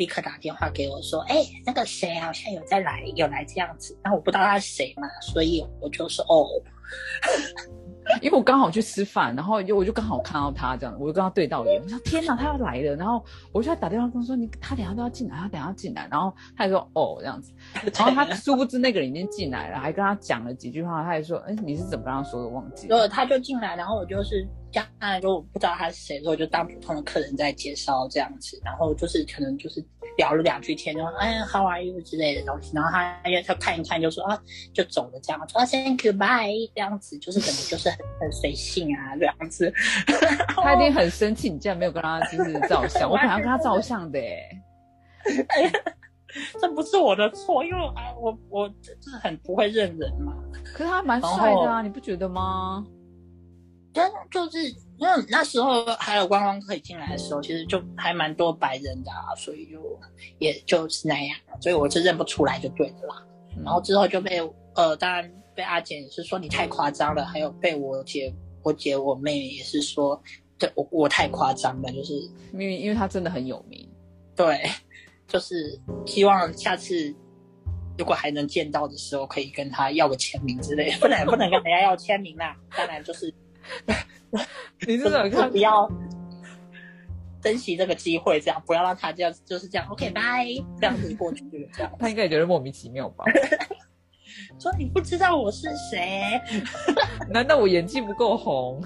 [0.00, 3.94] 立刻打电话给我说：“哎，那个谁好像有在来，有来这样子。
[4.02, 6.48] 那我不知道他是谁嘛，所以我就说哦。”
[8.22, 17.52] 因为我刚好去吃饭，然后就我就刚好看到他这样，我就跟他对到眼，我说天哪，他要来了，然后我就他打电话跟他说你他等下都要进来，他等下进来，然后他就说哦这样子，
[17.98, 29.84] 然后他殊不知那个人已经进来了，还跟他讲了几句话，他还说哎你是怎么跟他说的忘记了，他就进来，然后我就是这样，就不知道他是谁，所以我就当普通的客人在介绍这样子，然后就是可能就是
[30.20, 34.38] 聊了两句天，就说哎 how are you 之类的东西，然后他他看一看就说啊
[34.74, 38.90] 就走了这样，说 thank you bye 这样子，就是整个就是很很随性。
[38.94, 39.72] 啊，这样子，
[40.56, 45.72] 他一定很生气，你竟然没有跟他就是照相， 我本来要跟他照相的，哎，
[46.60, 50.34] 这不是我的错，因为啊，我我就是很不会认人嘛。
[50.74, 52.84] 可是他蛮帅的啊，你不觉得吗？
[53.92, 54.58] 真就是
[55.00, 59.98] 因为那时候还有观光客进来的时候，其实就还蛮多白人的啊，所以就
[60.38, 63.26] 也就是那样，所以我是认不出来就对了啦。
[63.64, 64.40] 然后之后就被
[64.74, 68.32] 呃，当然被阿姐也是说你太夸张了，还有被我姐。
[68.62, 70.22] 我姐我妹也是说，
[70.58, 72.12] 对我我太夸张了，就是
[72.52, 73.88] 因为因为他真的很有名，
[74.36, 74.68] 对，
[75.26, 77.14] 就是希望下次
[77.96, 83.32] 如果还能见到的时候，可以跟他要个签名之类，不能不能跟人家要签名啦，当然就是
[84.86, 85.90] 你是怎么不要
[87.42, 90.46] 珍惜这个机会，这样不要让他这样就是这样，OK，拜，
[90.80, 93.24] 这样子过去这样，他应该也觉得莫名其妙吧。
[94.60, 96.40] 说你不知道我是谁？
[97.30, 98.82] 难道我演技不够红？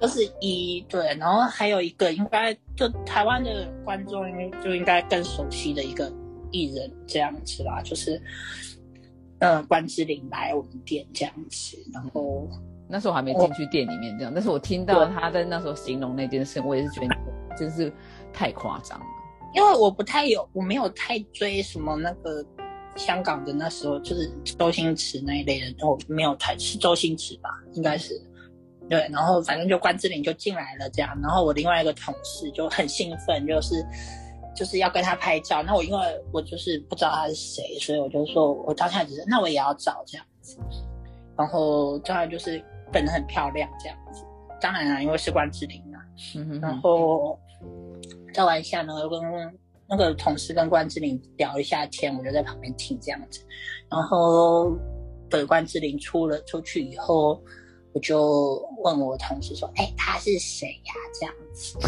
[0.00, 4.22] 就是一对，然后还有一个应该就台湾的观众
[4.62, 6.12] 就应该更熟悉的一个
[6.52, 8.20] 艺人这样子啦，就是
[9.40, 12.48] 呃关之琳来我们店这样子，然后
[12.88, 17.16] 那时候我还没进去店里面这样，但是我听到他在那时候形容那件事，我也是觉得
[17.56, 17.92] 真是
[18.32, 19.06] 太夸张了，
[19.54, 22.44] 因为我不太有，我没有太追什么那个。
[22.96, 28.20] 香港的那时候就是周星驰那一类的，我没有太是周星驰吧，应该是
[28.88, 29.08] 对。
[29.12, 33.86] 然后反正就关之琳就进来了这样，然后我另外一个同事就很兴奋，就是
[34.52, 35.62] 就是要跟他拍照。
[35.62, 35.98] 那我因为
[36.32, 40.58] 我就是不知道他是谁，所以我就说我当下只是那我也要找这样子。
[41.36, 42.60] 然后当然就是
[42.92, 44.24] 本人很漂亮这样子，
[44.60, 45.98] 当然了，因为是关之琳嘛。
[46.60, 47.38] 然后
[48.34, 49.20] 照完相呢，又跟。
[49.90, 53.42] 那个同事跟关之琳聊一下天，我就在旁边听这样子。
[53.88, 54.76] 然后
[55.30, 57.42] 等关之琳出了出去以后，
[57.94, 61.78] 我就问我同事说：“哎，他是谁呀？”这样子，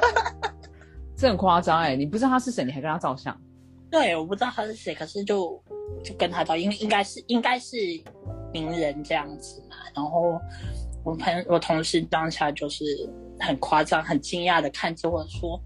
[1.16, 1.96] 这很夸张哎！
[1.96, 3.34] 你不知道他是谁，你还跟他照相？
[3.90, 5.58] 对，我不知道他是谁，可是就
[6.04, 7.78] 就跟他照，因为应该是应该是
[8.52, 9.76] 名人这样子嘛。
[9.94, 10.40] 然后
[11.04, 12.84] 我朋我同事当下就是
[13.38, 15.60] 很夸张、很惊讶的看着我说。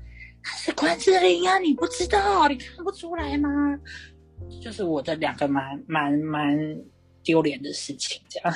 [0.46, 3.48] 他是关之琳啊，你不知道，你看不出来吗？
[4.60, 6.58] 就是我的两个蛮蛮蛮
[7.22, 8.54] 丢脸的事情，这样。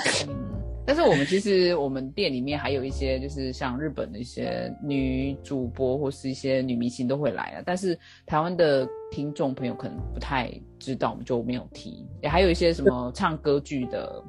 [0.89, 7.63] 但是我们其实我们店里面还有一些，就是像日本的一些女主播或是一些女明星都会来啊。
[7.67, 12.07] 但是台湾的听众朋友可能不太知道，我们就没有提。
[12.23, 14.25] 也还有一些什么唱歌剧的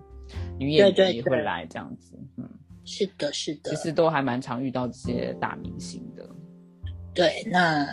[0.57, 2.19] 女演员也会来这样子。
[2.35, 2.45] 嗯，
[2.83, 3.69] 是的，是的。
[3.69, 6.29] 其实都还蛮常遇到这些大明星的。
[7.13, 7.87] 对，那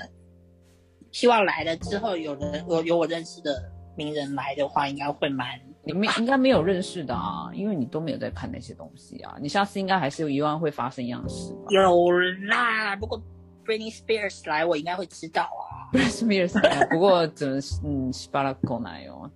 [1.12, 3.62] 希望来了之后，有人有有我认识的
[3.96, 5.46] 名人来的话，应该会蛮。
[5.87, 9.37] 你没应该没有认识的啊，因为你都没有在看那些东西啊。
[9.40, 11.55] 你下次应该还是有一万会发生一样的事。
[11.70, 12.11] 有
[12.49, 13.22] 啦，不过
[13.64, 15.87] Britney Spears 来，我应该会知道啊。
[15.92, 16.11] Britney
[16.49, 19.31] Spears 来，不过只能嗯，巴拉狗奶哦，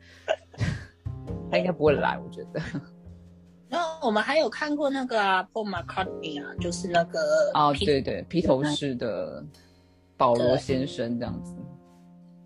[1.53, 2.61] 他应该不会来，我觉得。
[3.69, 5.17] 那我们还有看过那个
[5.53, 7.21] Paul McCartney 啊，就是那个
[7.55, 9.41] 哦，对对，披头士的
[10.17, 11.55] 保罗先生这样子，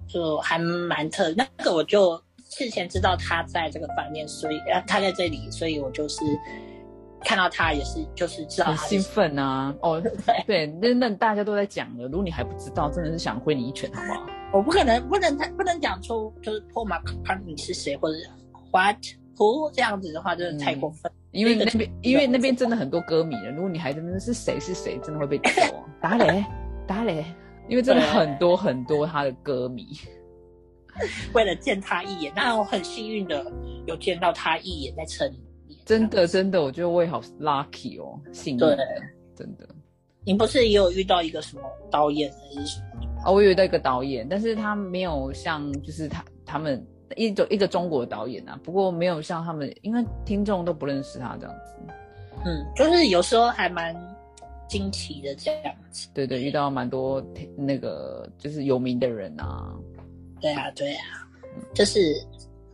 [0.06, 1.32] 就还蛮特。
[1.34, 2.22] 那个我就。
[2.56, 6.20] 事前知道他在这个饭店，所以呃他在这里，所以我就是
[7.20, 9.74] 看到他也是就是知道很兴奋啊！
[9.80, 10.00] 哦，
[10.46, 14.26] 对，那那大家都在讲了，如果你还不知道，真的是想挥你一拳，好不好？
[14.52, 18.16] 我不可能不能不能讲出就是 Paul McCartney 是谁或者
[18.70, 18.98] What
[19.36, 21.10] Who 这样子的话，真的太过分。
[21.32, 26.44] 因为那边因为那边真的很多歌迷了，如果你还真的是谁是谁，真的会被揍打雷
[26.86, 27.24] 打雷，
[27.68, 29.98] 因为真的很多很多他的歌迷。
[31.35, 33.44] 为了见他一眼，那我很幸运的
[33.87, 35.78] 有见到他一眼在车里面。
[35.85, 38.59] 真的，真的，我觉得我也好 lucky 哦，幸运。
[38.59, 38.76] 对，
[39.37, 39.68] 真的。
[40.26, 43.22] 你不是也有遇到一个什么导演还是什么？
[43.24, 46.83] 啊，我有遇到一个导演，但是他没有像就是他他们
[47.16, 51.94] 一种一个中国导演啊，不过没有像他们，因为听众都不认识他这样子。
[52.46, 53.94] 嗯，就是有时候还蛮
[54.66, 56.09] 惊奇的这样子。
[56.14, 57.22] 对对，遇到蛮多
[57.57, 59.74] 那个就是有名的人啊。
[60.44, 61.26] 对啊，对啊，
[61.72, 62.22] 就是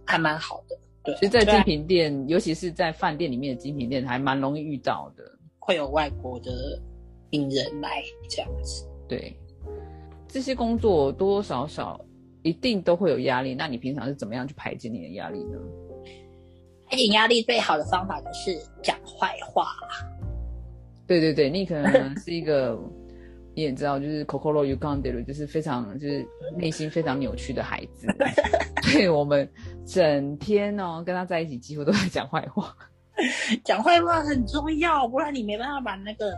[0.04, 0.76] 还蛮好的。
[1.04, 5.22] 对，其实，在精品店，尤其是在饭店里面的精品店，还蛮容易遇到的，
[5.60, 6.50] 会有外国的
[7.30, 8.84] 名人来这样子。
[9.08, 9.36] 对，
[10.26, 12.04] 这些工作多多少少
[12.42, 13.54] 一定都会有压力。
[13.54, 15.56] 那你平常是怎么样去排解你的压力呢？
[16.86, 19.68] 排解压力最好的方法就是讲坏话。
[21.06, 22.76] 对对对，你可能是一个。
[23.60, 28.06] 你也知道，就是 Coco You Gone d 就是非常就是内心非常扭曲的孩子，
[28.90, 29.46] 所以我们
[29.84, 32.74] 整天哦跟他在一起，几乎都在讲坏话。
[33.62, 36.32] 讲坏话很重要，不然你没办法把那个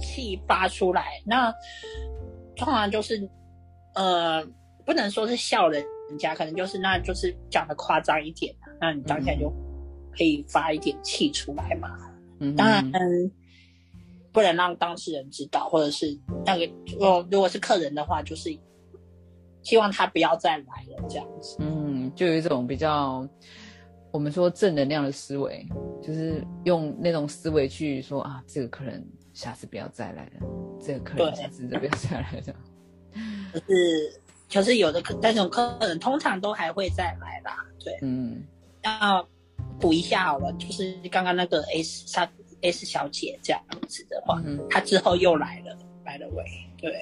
[0.00, 1.04] 气发出来。
[1.24, 1.54] 那
[2.56, 3.30] 通常就是
[3.94, 4.44] 呃，
[4.84, 5.80] 不能说是笑人
[6.18, 9.48] 家，可能就是那就是讲的夸张一点，那你当下就
[10.18, 11.88] 可以发一点气出来嘛。
[12.40, 12.82] 嗯，当然。
[14.34, 16.66] 不能让当事人知道，或者是那个，
[16.98, 18.50] 哦，如果是客人的话，就是
[19.62, 21.56] 希望他不要再来了，这样子。
[21.60, 23.24] 嗯，就有一种比较，
[24.10, 25.64] 我们说正能量的思维，
[26.02, 30.46] 就是用那种思维去说啊，这个客人下次不要再来了，
[30.84, 32.54] 这个客人下次就不要再来了。
[33.52, 34.20] 可是，
[34.52, 37.64] 可是有的客那种客人通常都还会再来啦。
[37.78, 38.42] 对，嗯，
[38.82, 39.24] 要
[39.78, 42.28] 补一下好了，就是刚刚那个 S 他。
[42.64, 46.44] S 小姐这样子的话，她之后又来了，来了喂，
[46.80, 46.92] 对，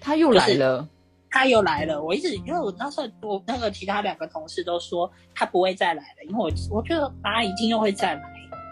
[0.00, 0.88] 她又来了，
[1.30, 2.02] 她又来了。
[2.02, 8.22] 我一直因为我那时候我那个其他两个同事都说她不会再来了，因为我我觉得啊一定又会再来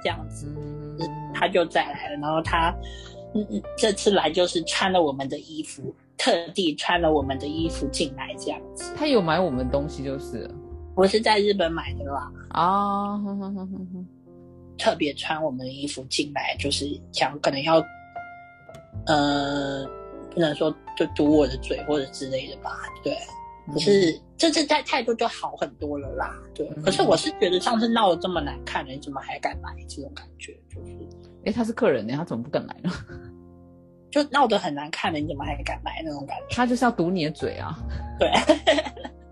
[0.02, 0.46] 这样子，
[1.34, 2.16] 她就再来了。
[2.16, 2.74] 然后她
[3.34, 8.94] 嗯嗯这次来就是穿了我们的衣服，特地穿了我们的衣服进来这样子。
[8.96, 10.50] 她有买我们东西就是，
[10.94, 12.32] 我是在日本买的啦。
[12.48, 13.20] 啊。
[14.78, 17.84] 特别穿我们的衣服进来，就是想可能要，
[19.06, 19.84] 呃，
[20.30, 23.16] 不能说就堵我的嘴或者之类的吧，对。
[23.70, 26.66] 可是这次在态度就好很多了啦，对。
[26.82, 29.74] 可是我是觉得上次闹得这么难看，你怎么还敢来？
[29.86, 30.96] 这种感觉就是，
[31.44, 32.90] 哎，他是客人呢，他怎么不敢来呢？
[34.10, 36.00] 就闹得很难看了，你怎么还敢来？
[36.02, 36.56] 那种感觉。
[36.56, 37.78] 他就是要堵你的嘴啊。
[38.18, 38.32] 对。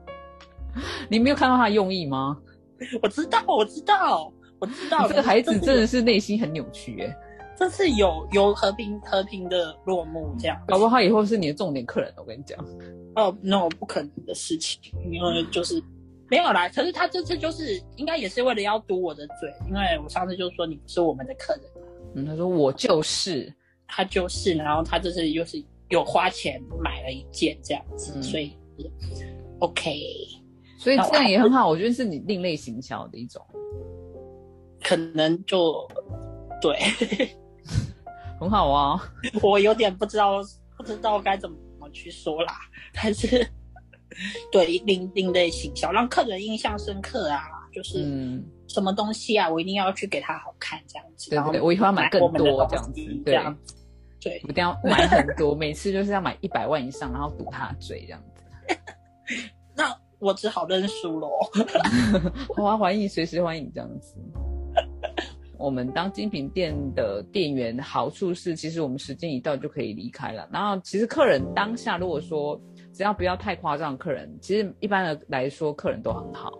[1.08, 2.36] 你没有看到他的用意吗？
[3.00, 4.30] 我知道，我知道。
[4.58, 7.16] 我知道这个孩子真的是内心很扭曲哎，
[7.56, 12.58] 这次有有和平和平的落幕这样，搞不好他以后是你的重点客人，我跟你讲。
[13.16, 15.82] 哦，no，不可能的事情，因为就是
[16.28, 16.68] 没有啦。
[16.68, 21.62] 可是他这次就是应该也是为了要堵我的嘴，因为我上次就说你不是我们的客人
[22.14, 23.50] 嗯，他说我就是，
[23.86, 28.52] 他就是，然后他这次又是有花钱买了一件这样子，所以
[29.60, 29.98] OK，
[30.78, 33.42] 所以这样也很好，我觉得是你另类行销的一种。
[34.86, 35.84] 可能就
[36.62, 36.78] 对，
[38.38, 39.02] 很好啊。
[39.42, 40.40] 我有点不知道，
[40.76, 42.54] 不知道该怎么去说啦。
[42.94, 43.44] 但是，
[44.52, 47.42] 对另另类形象，让客人印象深刻啊，
[47.74, 51.30] 就是什么东西啊，我一定要去给他好看这样子。
[51.30, 53.34] 对对，我以后要买更多这样子，对，
[54.20, 58.78] 对，我一定要买很多，每次就是要买一百万以上，然后堵他嘴这样子。
[59.74, 61.28] 那我只好认输喽。
[62.54, 64.14] 欢欢迎，随时欢迎这样子。
[65.58, 70.48] 我们当精品店的店员，好处是其实我们时间一到就可以离开了。
[70.52, 72.60] 然后其实客人当下如果说
[72.92, 76.52] 只要不要太夸张，客人其实一般的来说客人都很好。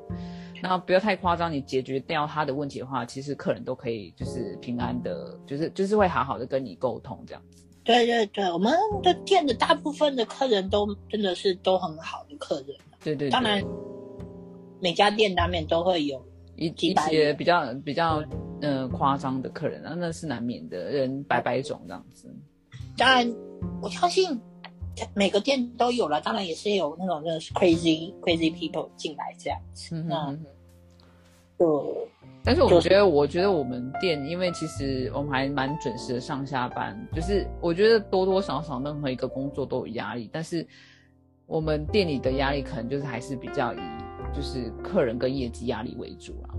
[0.62, 7.62] 然后不要太夸张，你解决掉他的问题的话，其实客人都可以就是平安的，就是就是会好好的跟你沟通这样子。
[7.84, 8.72] 对对对，我们
[9.02, 12.74] 的店的大部分的客人都真的是都很好的客人。
[13.04, 13.62] 对对，当然
[14.80, 16.26] 每家店难免都会有
[16.56, 18.24] 一一些比较比较。
[18.62, 22.34] 嗯，夸张的客人啊，那是难免的，人百百种这样子。
[22.96, 23.30] 当然，
[23.82, 24.40] 我相信
[25.14, 29.94] 每个店都有了，当然也是有那种真的是 crazy crazy people 进来这样子。
[29.94, 30.44] 嗯，
[31.58, 31.66] 对。
[32.42, 40.64] 但是我觉得，我觉得我们店，因为其实我们还蛮准时的上下班，就是我觉得多多少少任何一个工作都有压力，但是
[41.46, 43.78] 我们店里的压力可能就是还是比较以
[44.32, 46.54] 就是客人跟业绩压力为主啊。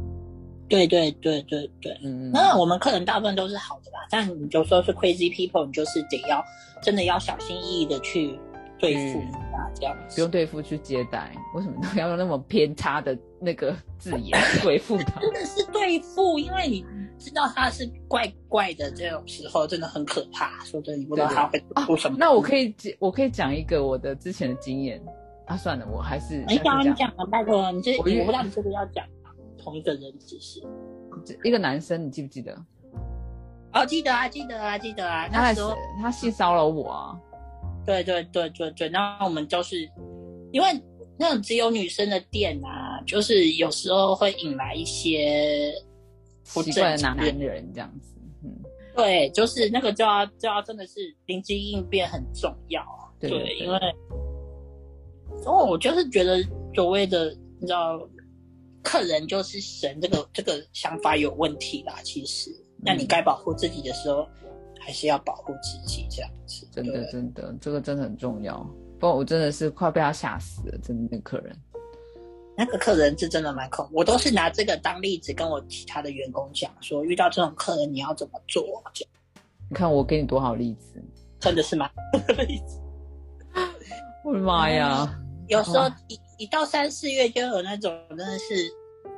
[0.69, 6.43] 对对对对对，嗯，那我们客人大部分都是好的吧，但你就说是 crazy people，你就是得要
[6.81, 8.39] 真的要小心翼翼的去
[8.79, 9.19] 对付
[9.55, 15.19] 啊，这样子不用对付去接待，为什么都要用那么偏差的那个字眼对付他？
[15.21, 16.85] 真的是对付，因为你
[17.17, 20.63] 知道他是怪怪的这种时候，真的很可怕。
[20.63, 22.17] 说真的，你不知道他会出什么。
[22.19, 25.01] 那我可以我可以讲一个我的之前的经验
[25.47, 29.03] 啊，算了，我还是你讲你讲啊，拜托你这我不知道你这个要讲。
[29.67, 30.61] 同一个人只是
[31.43, 32.57] 一个男生，你记不记得？
[33.73, 35.27] 哦，记得啊，记得啊，记得啊。
[35.29, 37.19] 那时候他性骚扰我啊。
[37.85, 39.77] 对对对对对，那我们就是
[40.53, 40.67] 因为
[41.17, 45.73] 那种只有女生的店啊，就是有时候会引来一些
[46.45, 48.15] 奇怪的男人这样子。
[48.45, 48.49] 嗯，
[48.95, 52.81] 对，就是那个就要就要真的是灵机应变很重要。
[53.19, 53.77] 对，因为
[55.45, 56.41] 哦，我就是觉得
[56.73, 57.99] 所谓的你知道。
[58.83, 61.95] 客人就是神，这个这个想法有问题啦。
[62.03, 62.49] 其实，
[62.83, 64.27] 那你该保护自己的时候，
[64.79, 66.67] 还是要保护自己，这样子。
[66.71, 68.57] 真的，真的，这个真的很重要。
[68.99, 71.55] 不过我真的是快被他吓死了，真的那客人。
[72.57, 78.63] 那个客人是真的蛮恐，我都是拿这个当例子，跟我其他的员工讲说，遇到这种客人你要怎么做。
[79.69, 81.03] 你看我给你多少例子，
[81.39, 81.89] 真的是吗
[82.47, 82.81] 例子。
[84.23, 85.19] 我的妈呀！
[85.47, 88.71] 有时候一一到三四月就有那种真的是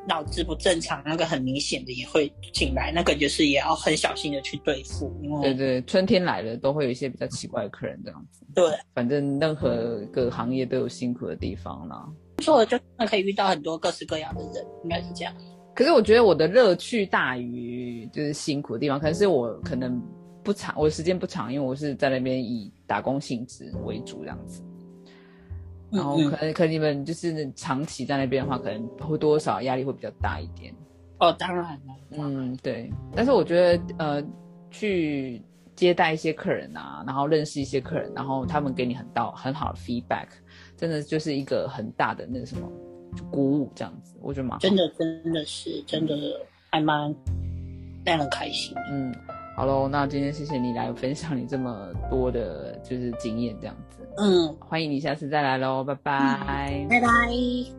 [0.07, 5.13] 脑子不正常，那个很明显的也会进来，那个就是也要很小心的去对付。
[5.21, 8.45] 因为对对，春天来了都会有一些比较奇怪的客人这样子。
[8.55, 12.07] 对，反正任何个行业都有辛苦的地方啦。
[12.41, 15.33] 错，就可以遇到很多各式各样的人，应该是这样。
[15.75, 20.01] 可是我觉得我的乐趣大于就是辛苦的地方，可能是我可能
[20.43, 24.63] 不长，我时间不长，因为我是在那边以打工性质为主这样子。
[25.91, 30.73] 然后可能可能你们就是长期在那边的话，可能会多少压力会比较大一点。
[31.19, 31.95] 哦，当然了。
[32.11, 32.89] 嗯，对。
[33.15, 34.23] 但是我觉得呃，
[34.71, 35.41] 去
[35.75, 40.27] 接待一些客人啊，然后认识一些客人，然后他们给你很到很好的 feedback，
[40.77, 42.69] 真的就是一个很大的那个什么
[43.31, 46.15] 鼓舞，这样子，我觉得蛮真的真的是真的
[46.71, 47.13] 还蛮
[48.05, 48.73] 让人开心。
[48.91, 49.13] 嗯。
[49.57, 54.07] 好喽，那今天谢谢你来分享你这么多的，就是经验这样子。
[54.19, 57.78] 嗯，欢迎你下次再来喽，拜拜，拜拜。